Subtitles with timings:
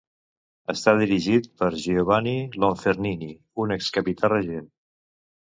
[0.71, 2.33] Està dirigit per Giovanni
[2.65, 3.29] Lonfernini,
[3.67, 4.69] un ex-capità regent.